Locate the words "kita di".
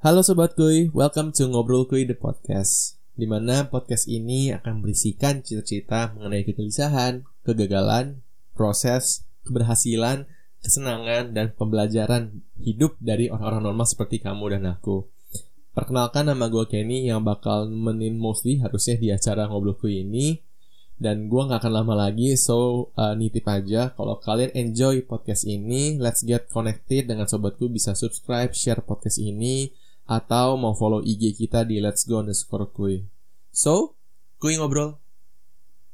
31.38-31.78